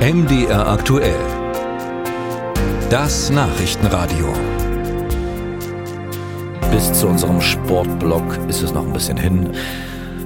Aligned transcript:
MDR 0.00 0.66
aktuell. 0.66 1.20
Das 2.88 3.28
Nachrichtenradio. 3.28 4.32
Bis 6.70 6.90
zu 6.94 7.06
unserem 7.06 7.42
Sportblock 7.42 8.38
ist 8.48 8.62
es 8.62 8.72
noch 8.72 8.86
ein 8.86 8.94
bisschen 8.94 9.18
hin. 9.18 9.52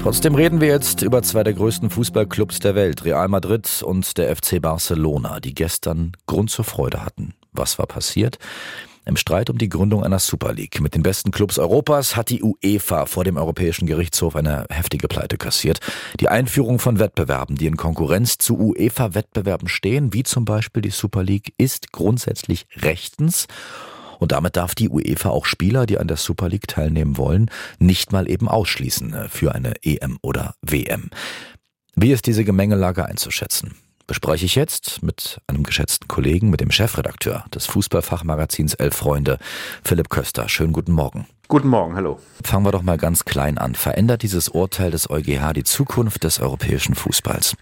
Trotzdem 0.01 0.37
reden 0.37 0.61
wir 0.61 0.69
jetzt 0.69 1.03
über 1.03 1.25
zwei 1.25 1.43
der 1.43 1.55
größten 1.55 1.91
Fußballclubs 1.91 2.61
der 2.61 2.77
Welt, 2.77 3.05
Real 3.05 3.27
Madrid 3.27 3.83
und 3.83 4.17
der 4.17 4.37
FC 4.37 4.63
Barcelona, 4.63 5.41
die 5.41 5.55
gestern 5.55 6.13
Grund 6.27 6.51
zur 6.51 6.65
Freude 6.65 7.05
hatten. 7.05 7.35
Was 7.51 7.77
war 7.77 7.87
passiert? 7.87 8.39
Im 9.07 9.17
Streit 9.17 9.51
um 9.51 9.59
die 9.59 9.69
Gründung 9.69 10.03
einer 10.03 10.19
Super 10.19 10.55
League 10.55 10.81
mit 10.81 10.95
den 10.95 11.03
besten 11.03 11.31
Clubs 11.31 11.59
Europas 11.59 12.17
hat 12.17 12.31
die 12.31 12.43
UEFA 12.43 13.05
vor 13.05 13.25
dem 13.25 13.37
Europäischen 13.37 13.87
Gerichtshof 13.87 14.35
eine 14.35 14.65
heftige 14.71 15.09
Pleite 15.09 15.37
kassiert. 15.37 15.81
Die 16.21 16.29
Einführung 16.29 16.79
von 16.79 16.99
Wettbewerben, 16.99 17.57
die 17.57 17.67
in 17.67 17.77
Konkurrenz 17.77 18.39
zu 18.39 18.59
UEFA-Wettbewerben 18.59 19.69
stehen, 19.69 20.15
wie 20.15 20.23
zum 20.23 20.47
Beispiel 20.47 20.81
die 20.81 20.91
Super 20.91 21.23
League, 21.23 21.53
ist 21.59 21.93
grundsätzlich 21.93 22.67
rechtens. 22.77 23.47
Und 24.21 24.33
damit 24.33 24.57
darf 24.57 24.75
die 24.75 24.89
UEFA 24.89 25.29
auch 25.29 25.45
Spieler, 25.45 25.85
die 25.85 25.99
an 25.99 26.09
der 26.09 26.17
Super 26.17 26.49
League 26.49 26.69
teilnehmen 26.69 27.19
wollen, 27.19 27.51
nicht 27.79 28.11
mal 28.11 28.31
eben 28.31 28.49
ausschließen 28.49 29.29
für 29.29 29.55
eine 29.55 29.75
EM 29.83 30.19
oder 30.23 30.55
WM. 30.63 31.11
Wie 31.95 32.11
ist 32.11 32.27
diese 32.27 32.45
Gemengelage 32.45 33.05
einzuschätzen? 33.05 33.75
Bespreche 34.07 34.47
ich 34.47 34.55
jetzt 34.55 35.03
mit 35.03 35.41
einem 35.47 35.63
geschätzten 35.63 36.09
Kollegen, 36.09 36.51
mit 36.51 36.61
dem 36.61 36.71
Chefredakteur 36.71 37.45
des 37.55 37.67
Fußballfachmagazins 37.67 38.75
Elf 38.75 38.97
Freunde, 38.97 39.39
Philipp 39.83 40.11
Köster. 40.11 40.49
Schönen 40.49 40.73
guten 40.73 40.93
Morgen. 40.93 41.27
Guten 41.49 41.69
Morgen, 41.69 41.95
hallo. 41.95 42.19
Fangen 42.43 42.65
wir 42.65 42.73
doch 42.73 42.83
mal 42.83 42.97
ganz 42.97 43.25
klein 43.25 43.59
an. 43.59 43.75
Verändert 43.75 44.23
dieses 44.23 44.49
Urteil 44.49 44.91
des 44.91 45.11
EuGH 45.11 45.53
die 45.55 45.65
Zukunft 45.65 46.25
des 46.25 46.41
europäischen 46.41 46.95
Fußballs? 46.95 47.57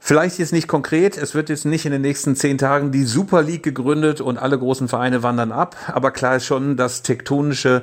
Vielleicht 0.00 0.38
jetzt 0.38 0.52
nicht 0.52 0.68
konkret, 0.68 1.18
es 1.18 1.34
wird 1.34 1.48
jetzt 1.48 1.64
nicht 1.64 1.84
in 1.84 1.92
den 1.92 2.02
nächsten 2.02 2.36
zehn 2.36 2.56
Tagen 2.56 2.92
die 2.92 3.04
Super 3.04 3.42
League 3.42 3.64
gegründet 3.64 4.20
und 4.20 4.38
alle 4.38 4.58
großen 4.58 4.88
Vereine 4.88 5.22
wandern 5.22 5.52
ab, 5.52 5.76
aber 5.88 6.12
klar 6.12 6.36
ist 6.36 6.46
schon, 6.46 6.76
dass 6.76 7.02
tektonische 7.02 7.82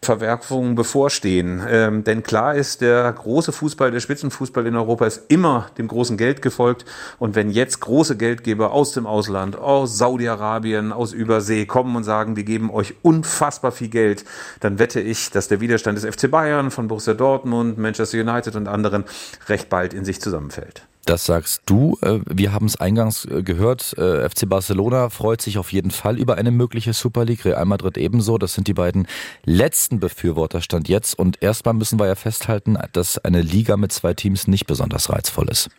Verwerfungen 0.00 0.74
bevorstehen. 0.74 1.60
Ähm, 1.68 2.04
denn 2.04 2.22
klar 2.22 2.54
ist, 2.54 2.80
der 2.80 3.12
große 3.12 3.52
Fußball, 3.52 3.90
der 3.90 4.00
Spitzenfußball 4.00 4.66
in 4.66 4.76
Europa 4.76 5.06
ist 5.06 5.24
immer 5.28 5.66
dem 5.76 5.88
großen 5.88 6.16
Geld 6.16 6.40
gefolgt. 6.40 6.84
Und 7.18 7.34
wenn 7.34 7.50
jetzt 7.50 7.80
große 7.80 8.16
Geldgeber 8.16 8.72
aus 8.72 8.92
dem 8.92 9.06
Ausland, 9.06 9.56
aus 9.56 9.98
Saudi-Arabien, 9.98 10.92
aus 10.92 11.12
Übersee 11.12 11.66
kommen 11.66 11.96
und 11.96 12.04
sagen, 12.04 12.36
wir 12.36 12.44
geben 12.44 12.70
euch 12.70 12.94
unfassbar 13.02 13.72
viel 13.72 13.88
Geld, 13.88 14.24
dann 14.60 14.78
wette 14.78 15.00
ich, 15.00 15.30
dass 15.30 15.48
der 15.48 15.60
Widerstand 15.60 15.98
des 16.02 16.14
FC 16.14 16.30
Bayern, 16.30 16.70
von 16.70 16.88
Borussia 16.88 17.14
Dortmund, 17.14 17.76
Manchester 17.76 18.18
United 18.18 18.54
und 18.56 18.68
anderen 18.68 19.04
recht 19.48 19.68
bald 19.68 19.92
in 19.92 20.04
sich 20.04 20.20
zusammenfällt. 20.20 20.86
Das 21.06 21.24
sagst 21.24 21.62
du. 21.66 21.96
Äh, 22.02 22.18
wir 22.26 22.52
haben 22.52 22.66
es 22.66 22.80
eingangs 22.80 23.26
äh, 23.26 23.44
gehört. 23.44 23.96
Äh, 23.96 24.28
FC 24.28 24.48
Barcelona 24.48 25.08
freut 25.08 25.40
sich 25.40 25.56
auf 25.56 25.72
jeden 25.72 25.92
Fall 25.92 26.18
über 26.18 26.34
eine 26.34 26.50
mögliche 26.50 26.92
Super 26.92 27.24
League. 27.24 27.44
Real 27.44 27.64
Madrid 27.64 27.96
ebenso. 27.96 28.38
Das 28.38 28.54
sind 28.54 28.66
die 28.66 28.74
beiden 28.74 29.06
letzten 29.44 30.00
Befürworter 30.00 30.60
stand 30.60 30.88
jetzt. 30.88 31.16
Und 31.16 31.40
erstmal 31.40 31.74
müssen 31.74 32.00
wir 32.00 32.08
ja 32.08 32.16
festhalten, 32.16 32.76
dass 32.92 33.18
eine 33.18 33.40
Liga 33.40 33.76
mit 33.76 33.92
zwei 33.92 34.14
Teams 34.14 34.48
nicht 34.48 34.66
besonders 34.66 35.08
reizvoll 35.08 35.48
ist. 35.48 35.70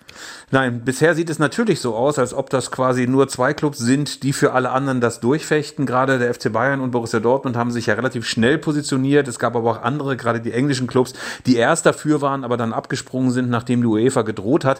Nein, 0.50 0.86
bisher 0.86 1.14
sieht 1.14 1.30
es 1.30 1.40
natürlich 1.40 1.82
so 1.82 1.94
aus, 1.94 2.18
als 2.18 2.34
ob 2.34 2.50
das 2.50 2.72
quasi 2.72 3.06
nur 3.06 3.28
zwei 3.28 3.54
Clubs 3.54 3.80
sind, 3.80 4.24
die 4.24 4.32
für 4.32 4.54
alle 4.54 4.72
anderen 4.72 5.02
das 5.02 5.20
durchfechten. 5.20 5.86
Gerade 5.86 6.20
der 6.20 6.34
FC 6.34 6.54
Bayern 6.54 6.80
und 6.80 6.92
Borussia 6.92 7.20
Dortmund 7.20 7.58
haben 7.58 7.72
sich 7.72 7.88
ja 7.88 7.96
relativ 7.96 8.26
schnell 8.26 8.58
positioniert. 8.58 9.28
Es 9.28 9.40
gab 9.40 9.58
aber 9.58 9.72
auch 9.72 9.82
andere, 9.82 10.16
gerade 10.16 10.40
die 10.40 10.54
englischen 10.54 10.88
Clubs, 10.88 11.14
die 11.46 11.58
erst 11.58 11.86
dafür 11.86 12.22
waren, 12.22 12.46
aber 12.46 12.56
dann 12.56 12.72
abgesprungen 12.72 13.32
sind, 13.32 13.50
nachdem 13.50 13.82
die 13.82 13.88
UEFA 13.88 14.22
gedroht 14.22 14.64
hat. 14.64 14.80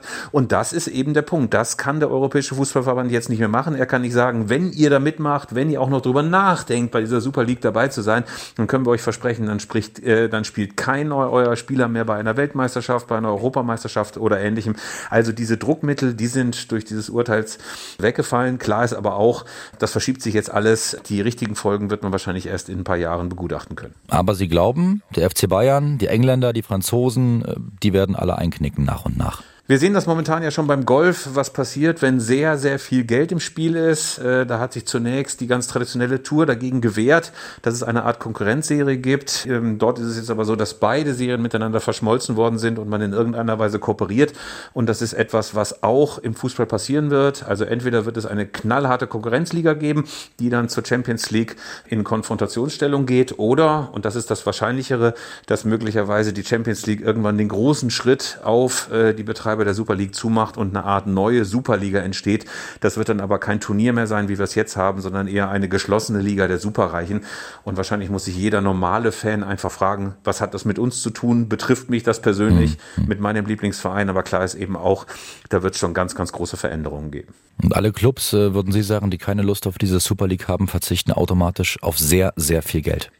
Das 0.52 0.74
ist 0.74 0.88
eben 0.88 1.14
der 1.14 1.22
Punkt. 1.24 1.54
Das 1.54 1.78
kann 1.78 2.00
der 2.00 2.12
Europäische 2.12 2.56
Fußballverband 2.56 3.12
jetzt 3.12 3.30
nicht 3.30 3.40
mehr 3.40 3.48
machen. 3.48 3.76
Er 3.76 3.86
kann 3.86 4.02
nicht 4.02 4.14
sagen, 4.14 4.50
wenn 4.50 4.72
ihr 4.72 4.90
da 4.90 5.00
mitmacht, 5.00 5.56
wenn 5.56 5.70
ihr 5.70 5.82
auch 5.82 5.90
noch 5.90 6.02
drüber 6.02 6.22
nachdenkt, 6.22 6.92
bei 6.92 7.02
dieser 7.02 7.22
Super 7.22 7.44
League 7.44 7.62
dabei 7.62 7.88
zu 7.88 8.02
sein, 8.02 8.24
dann 8.56 8.68
können 8.68 8.86
wir 8.86 8.92
euch 8.92 9.02
versprechen, 9.02 9.48
dann 9.48 9.60
spricht, 9.60 10.00
äh, 10.04 10.30
dann 10.30 10.44
spielt 10.44 10.78
kein 10.78 11.12
euer 11.12 11.56
Spieler 11.56 11.88
mehr 11.88 12.06
bei 12.06 12.18
einer 12.18 12.38
Weltmeisterschaft, 12.38 13.08
bei 13.08 13.18
einer 13.18 13.30
Europameisterschaft 13.30 14.18
oder 14.18 14.40
ähnlichem. 14.40 14.76
Also 15.10 15.32
diese 15.32 15.58
Druckmittel, 15.58 16.14
die 16.14 16.28
sind 16.28 16.72
durch 16.72 16.86
dieses 16.86 17.10
Urteils 17.10 17.58
weggefallen. 17.98 18.60
Klar 18.60 18.84
ist 18.84 18.94
aber 18.94 19.16
auch, 19.16 19.46
das 19.80 19.92
verschiebt 19.92 20.22
sich 20.22 20.34
jetzt 20.34 20.52
alles. 20.52 20.98
Die 21.08 21.22
richtigen 21.22 21.56
Folgen 21.56 21.90
wird 21.90 22.04
man 22.04 22.12
wahrscheinlich 22.12 22.48
erst 22.48 22.70
in 22.70 22.80
ein 22.80 22.84
paar 22.84 22.98
Jahren 22.98 23.30
begutachten 23.30 23.76
können. 23.76 23.96
Aber 24.08 24.36
Sie 24.36 24.48
glauben, 24.48 25.02
der 25.16 25.30
FC 25.30 25.48
Bayern, 25.48 25.98
die 25.98 26.08
Engländer, 26.08 26.54
die 26.54 26.62
Franzosen, 26.62 27.46
äh, 27.46 27.56
die 27.82 27.94
werden 27.94 28.16
alle 28.16 28.38
einknicken 28.38 28.86
nach 28.86 29.06
und 29.06 29.18
nach. 29.18 29.42
Wir 29.70 29.80
sehen 29.80 29.94
das 29.94 30.08
momentan 30.08 30.44
ja 30.44 30.52
schon 30.52 30.66
beim 30.66 30.86
Golf, 30.86 31.32
was 31.34 31.52
passiert, 31.52 32.02
wenn 32.02 32.22
sehr, 32.22 32.58
sehr 32.58 32.80
viel 32.80 33.04
Geld 33.04 33.34
im 33.34 33.42
Spiel 33.42 33.76
ist. 33.76 34.18
Äh, 34.18 34.46
da 34.46 34.60
hat 34.60 34.72
sich 34.72 34.88
zunächst 34.88 35.42
die 35.42 35.48
ganz 35.48 35.68
traditionelle 35.68 36.24
Tour 36.24 36.46
dagegen 36.46 36.80
gewehrt, 36.80 37.34
dass 37.64 37.74
es 37.74 37.84
eine 37.84 38.04
Art 38.04 38.22
Konkurrenzserie 38.22 38.96
gibt. 38.96 39.46
Ähm, 39.46 39.78
dort 39.78 40.00
ist 40.00 40.06
es 40.06 40.16
jetzt 40.16 40.32
aber 40.32 40.46
so, 40.46 40.56
dass 40.56 40.76
beide 40.76 41.14
Serien 41.14 41.42
miteinander 41.42 41.82
verschmolzen 41.82 42.38
worden 42.38 42.60
sind 42.60 42.80
und 42.80 42.88
man 42.88 43.02
in 43.02 43.12
irgendeiner 43.12 43.60
Weise 43.60 43.78
kooperiert. 43.78 44.32
Und 44.72 44.88
das 44.88 45.02
ist 45.02 45.12
etwas, 45.12 45.54
was 45.54 45.84
auch 45.84 46.18
im 46.18 46.34
Fußball 46.34 46.66
passieren 46.66 47.10
wird. 47.10 47.44
Also 47.44 47.66
entweder 47.66 48.06
wird 48.06 48.16
es 48.16 48.26
eine 48.26 48.46
knallharte 48.46 49.06
Konkurrenzliga 49.06 49.74
geben, 49.74 50.06
die 50.40 50.50
dann 50.50 50.70
zur 50.70 50.86
Champions 50.86 51.30
League 51.32 51.58
in 51.90 52.06
Konfrontationsstellung 52.06 53.06
geht, 53.06 53.38
oder, 53.38 53.90
und 53.92 54.06
das 54.06 54.16
ist 54.16 54.32
das 54.32 54.46
Wahrscheinlichere, 54.46 55.14
dass 55.46 55.66
möglicherweise 55.66 56.32
die 56.32 56.46
Champions 56.46 56.86
League 56.86 57.02
irgendwann 57.02 57.38
den 57.38 57.50
großen 57.50 57.90
Schritt 57.90 58.40
auf 58.46 58.90
äh, 58.94 59.12
die 59.12 59.24
Betreiber 59.24 59.57
Betreiber 59.58 59.66
der 59.66 59.74
Super 59.74 59.96
League 59.96 60.16
zumacht 60.16 60.58
und 60.58 60.76
eine 60.76 60.86
Art 60.86 61.08
neue 61.08 61.44
Superliga 61.46 62.00
entsteht. 62.00 62.46
Das 62.80 62.98
wird 62.98 63.10
dann 63.10 63.20
aber 63.20 63.40
kein 63.40 63.60
Turnier 63.60 63.94
mehr 63.94 64.08
sein, 64.08 64.30
wie 64.30 64.38
wir 64.38 64.44
es 64.44 64.56
jetzt 64.56 64.78
haben, 64.78 65.02
sondern 65.02 65.28
eher 65.28 65.50
eine 65.50 65.68
geschlossene 65.68 66.22
Liga 66.22 66.48
der 66.48 66.60
Superreichen. 66.60 67.22
Und 67.64 67.78
wahrscheinlich 67.78 68.10
muss 68.10 68.26
sich 68.26 68.36
jeder 68.38 68.62
normale 68.62 69.12
Fan 69.12 69.44
einfach 69.44 69.72
fragen, 69.72 70.16
was 70.24 70.42
hat 70.42 70.54
das 70.54 70.66
mit 70.66 70.80
uns 70.80 71.02
zu 71.02 71.10
tun? 71.10 71.50
Betrifft 71.50 71.90
mich 71.90 72.04
das 72.04 72.22
persönlich 72.22 72.78
mhm. 72.98 73.08
mit 73.08 73.20
meinem 73.20 73.46
Lieblingsverein? 73.46 74.10
Aber 74.10 74.24
klar 74.24 74.44
ist 74.44 74.56
eben 74.56 74.76
auch, 74.76 75.08
da 75.50 75.64
wird 75.64 75.74
es 75.74 75.80
schon 75.80 75.94
ganz, 75.94 76.16
ganz 76.16 76.32
große 76.32 76.58
Veränderungen 76.58 77.12
geben. 77.12 77.34
Und 77.64 77.76
alle 77.76 77.92
Clubs, 77.92 78.34
äh, 78.34 78.54
würden 78.54 78.72
Sie 78.72 78.84
sagen, 78.84 79.10
die 79.10 79.18
keine 79.18 79.42
Lust 79.42 79.66
auf 79.66 79.78
diese 79.78 80.00
Super 80.00 80.28
League 80.28 80.48
haben, 80.48 80.68
verzichten 80.68 81.12
automatisch 81.12 81.82
auf 81.82 81.98
sehr, 81.98 82.34
sehr 82.36 82.62
viel 82.62 82.82
Geld? 82.82 83.12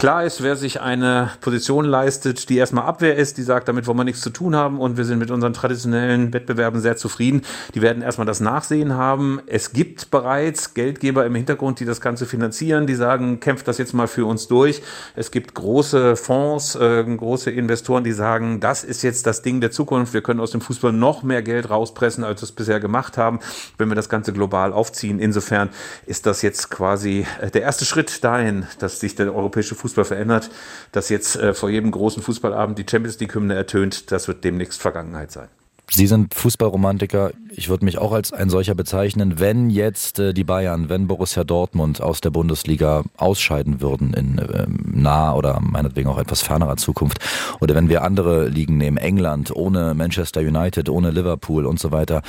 Klar 0.00 0.24
ist, 0.24 0.42
wer 0.42 0.56
sich 0.56 0.80
eine 0.80 1.30
Position 1.42 1.84
leistet, 1.84 2.48
die 2.48 2.56
erstmal 2.56 2.86
Abwehr 2.86 3.16
ist, 3.16 3.36
die 3.36 3.42
sagt, 3.42 3.68
damit 3.68 3.86
wollen 3.86 3.98
wir 3.98 4.04
nichts 4.04 4.22
zu 4.22 4.30
tun 4.30 4.56
haben 4.56 4.80
und 4.80 4.96
wir 4.96 5.04
sind 5.04 5.18
mit 5.18 5.30
unseren 5.30 5.52
traditionellen 5.52 6.32
Wettbewerben 6.32 6.80
sehr 6.80 6.96
zufrieden, 6.96 7.42
die 7.74 7.82
werden 7.82 8.02
erstmal 8.02 8.26
das 8.26 8.40
Nachsehen 8.40 8.94
haben. 8.94 9.42
Es 9.46 9.74
gibt 9.74 10.10
bereits 10.10 10.72
Geldgeber 10.72 11.26
im 11.26 11.34
Hintergrund, 11.34 11.80
die 11.80 11.84
das 11.84 12.00
Ganze 12.00 12.24
finanzieren, 12.24 12.86
die 12.86 12.94
sagen, 12.94 13.40
kämpft 13.40 13.68
das 13.68 13.76
jetzt 13.76 13.92
mal 13.92 14.06
für 14.06 14.24
uns 14.24 14.48
durch. 14.48 14.80
Es 15.16 15.30
gibt 15.30 15.52
große 15.52 16.16
Fonds, 16.16 16.76
äh, 16.76 17.04
große 17.04 17.50
Investoren, 17.50 18.02
die 18.02 18.12
sagen, 18.12 18.58
das 18.58 18.84
ist 18.84 19.02
jetzt 19.02 19.26
das 19.26 19.42
Ding 19.42 19.60
der 19.60 19.70
Zukunft. 19.70 20.14
Wir 20.14 20.22
können 20.22 20.40
aus 20.40 20.52
dem 20.52 20.62
Fußball 20.62 20.94
noch 20.94 21.22
mehr 21.24 21.42
Geld 21.42 21.68
rauspressen, 21.68 22.24
als 22.24 22.40
wir 22.40 22.44
es 22.44 22.52
bisher 22.52 22.80
gemacht 22.80 23.18
haben, 23.18 23.40
wenn 23.76 23.90
wir 23.90 23.96
das 23.96 24.08
Ganze 24.08 24.32
global 24.32 24.72
aufziehen. 24.72 25.18
Insofern 25.18 25.68
ist 26.06 26.24
das 26.24 26.40
jetzt 26.40 26.70
quasi 26.70 27.26
äh, 27.42 27.50
der 27.50 27.60
erste 27.60 27.84
Schritt 27.84 28.24
dahin, 28.24 28.64
dass 28.78 28.98
sich 28.98 29.14
der 29.14 29.34
europäische 29.34 29.74
Fußball 29.74 29.89
Fußball 29.90 30.04
verändert, 30.04 30.50
dass 30.92 31.08
jetzt 31.08 31.36
äh, 31.36 31.54
vor 31.54 31.70
jedem 31.70 31.90
großen 31.90 32.22
Fußballabend 32.22 32.78
die 32.78 32.86
Champions 32.88 33.18
League-Hymne 33.18 33.54
ertönt, 33.54 34.10
das 34.12 34.28
wird 34.28 34.44
demnächst 34.44 34.80
Vergangenheit 34.80 35.32
sein. 35.32 35.48
Sie 35.92 36.06
sind 36.06 36.34
Fußballromantiker. 36.34 37.32
Ich 37.50 37.68
würde 37.68 37.84
mich 37.84 37.98
auch 37.98 38.12
als 38.12 38.32
ein 38.32 38.48
solcher 38.48 38.76
bezeichnen. 38.76 39.40
Wenn 39.40 39.70
jetzt 39.70 40.20
äh, 40.20 40.32
die 40.32 40.44
Bayern, 40.44 40.88
wenn 40.88 41.08
Borussia 41.08 41.42
Dortmund 41.42 42.00
aus 42.00 42.20
der 42.20 42.30
Bundesliga 42.30 43.02
ausscheiden 43.16 43.80
würden 43.80 44.14
in 44.14 44.38
äh, 44.38 44.66
naher 44.68 45.34
oder 45.34 45.58
meinetwegen 45.60 46.08
auch 46.08 46.18
etwas 46.18 46.42
fernerer 46.42 46.76
Zukunft, 46.76 47.18
oder 47.60 47.74
wenn 47.74 47.88
wir 47.88 48.02
andere 48.02 48.46
Ligen 48.46 48.78
nehmen, 48.78 48.98
England 48.98 49.50
ohne 49.54 49.94
Manchester 49.94 50.42
United, 50.42 50.88
ohne 50.88 51.10
Liverpool 51.10 51.66
und 51.66 51.80
so 51.80 51.90
weiter, 51.90 52.22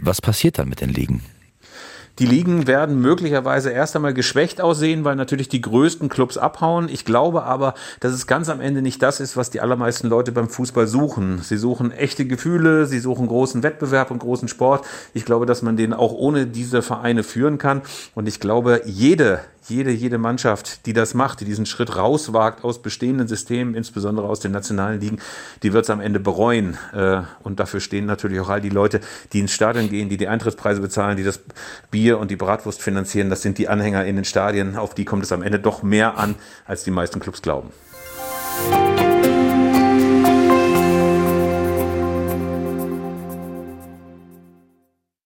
was 0.00 0.22
passiert 0.22 0.58
dann 0.58 0.70
mit 0.70 0.80
den 0.80 0.90
Ligen? 0.90 1.22
Die 2.18 2.24
Ligen 2.24 2.66
werden 2.66 2.98
möglicherweise 3.02 3.70
erst 3.70 3.94
einmal 3.94 4.14
geschwächt 4.14 4.62
aussehen, 4.62 5.04
weil 5.04 5.16
natürlich 5.16 5.50
die 5.50 5.60
größten 5.60 6.08
Clubs 6.08 6.38
abhauen. 6.38 6.88
Ich 6.88 7.04
glaube 7.04 7.42
aber, 7.42 7.74
dass 8.00 8.14
es 8.14 8.26
ganz 8.26 8.48
am 8.48 8.62
Ende 8.62 8.80
nicht 8.80 9.02
das 9.02 9.20
ist, 9.20 9.36
was 9.36 9.50
die 9.50 9.60
allermeisten 9.60 10.08
Leute 10.08 10.32
beim 10.32 10.48
Fußball 10.48 10.86
suchen. 10.86 11.40
Sie 11.42 11.58
suchen 11.58 11.92
echte 11.92 12.24
Gefühle, 12.24 12.86
sie 12.86 13.00
suchen 13.00 13.26
großen 13.26 13.62
Wettbewerb 13.62 14.10
und 14.10 14.20
großen 14.20 14.48
Sport. 14.48 14.86
Ich 15.12 15.26
glaube, 15.26 15.44
dass 15.44 15.60
man 15.60 15.76
den 15.76 15.92
auch 15.92 16.12
ohne 16.12 16.46
diese 16.46 16.80
Vereine 16.80 17.22
führen 17.22 17.58
kann. 17.58 17.82
Und 18.14 18.26
ich 18.26 18.40
glaube, 18.40 18.80
jede, 18.86 19.40
jede, 19.68 19.90
jede 19.90 20.18
Mannschaft, 20.18 20.86
die 20.86 20.92
das 20.92 21.14
macht, 21.14 21.40
die 21.40 21.44
diesen 21.44 21.66
Schritt 21.66 21.96
rauswagt 21.96 22.64
aus 22.64 22.82
bestehenden 22.82 23.28
Systemen, 23.28 23.74
insbesondere 23.74 24.28
aus 24.28 24.40
den 24.40 24.52
nationalen 24.52 25.00
Ligen, 25.00 25.18
die 25.62 25.72
wird 25.72 25.84
es 25.84 25.90
am 25.90 26.00
Ende 26.00 26.20
bereuen. 26.20 26.78
Äh, 26.92 27.22
und 27.42 27.60
dafür 27.60 27.80
stehen 27.80 28.06
natürlich 28.06 28.40
auch 28.40 28.48
all 28.48 28.60
die 28.60 28.70
Leute, 28.70 29.00
die 29.32 29.40
ins 29.40 29.52
Stadion 29.52 29.88
gehen, 29.88 30.08
die 30.08 30.16
die 30.16 30.28
Eintrittspreise 30.28 30.80
bezahlen, 30.80 31.16
die 31.16 31.24
das 31.24 31.40
Bier 31.90 32.18
und 32.18 32.30
die 32.30 32.36
Bratwurst 32.36 32.82
finanzieren. 32.82 33.30
Das 33.30 33.42
sind 33.42 33.58
die 33.58 33.68
Anhänger 33.68 34.04
in 34.04 34.16
den 34.16 34.24
Stadien. 34.24 34.76
Auf 34.76 34.94
die 34.94 35.04
kommt 35.04 35.24
es 35.24 35.32
am 35.32 35.42
Ende 35.42 35.58
doch 35.58 35.82
mehr 35.82 36.18
an, 36.18 36.36
als 36.64 36.84
die 36.84 36.90
meisten 36.90 37.20
Clubs 37.20 37.42
glauben. 37.42 37.70